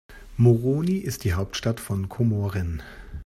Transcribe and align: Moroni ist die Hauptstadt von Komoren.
Moroni 0.35 0.95
ist 0.97 1.25
die 1.25 1.33
Hauptstadt 1.33 1.79
von 1.79 2.09
Komoren. 2.09 2.81